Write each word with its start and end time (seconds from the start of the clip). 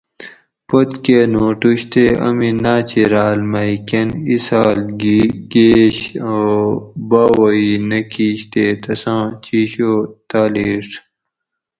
پتکہۤ 0.67 1.23
نوٹوش 1.33 1.81
تے 1.91 2.05
امی 2.27 2.49
ناۤچیراۤل 2.63 3.39
مئ 3.51 3.73
کۤن 3.87 4.09
ایسال 4.29 4.79
گیش 5.53 5.97
او 6.29 6.39
باۤواۤ 7.09 7.53
ای 7.59 7.69
نہ 7.89 7.99
کِیش 8.11 8.39
تے 8.51 8.63
تساں 8.83 9.23
چیشو 9.43 9.93
تالیڄ 10.29 10.87